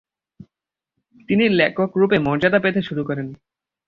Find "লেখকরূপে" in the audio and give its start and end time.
1.59-2.17